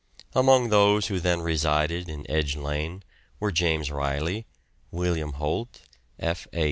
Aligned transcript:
Among 0.33 0.69
those 0.69 1.05
who 1.09 1.19
then 1.19 1.41
resided 1.43 2.09
in 2.09 2.25
Edge 2.27 2.55
Lane 2.55 3.03
were 3.39 3.51
James 3.51 3.89
Ryley, 3.91 4.45
William 4.89 5.33
Holt, 5.33 5.83
F. 6.17 6.47
A. 6.51 6.59